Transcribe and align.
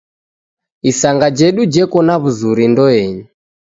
Isanga 0.91 1.27
jedu 1.37 1.61
jeko 1.73 1.99
na 2.07 2.15
w'uzuri 2.21 2.65
ndoenyi. 2.71 3.23